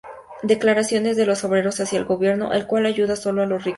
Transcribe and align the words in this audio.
Declaraciones 0.41 1.15
de 1.15 1.27
los 1.27 1.43
obreros 1.43 1.79
hacia 1.79 1.99
el 1.99 2.05
gobierno, 2.05 2.53
el 2.53 2.65
cual 2.65 2.87
ayuda 2.87 3.15
solo 3.15 3.43
a 3.43 3.45
los 3.45 3.63
ricos. 3.65 3.69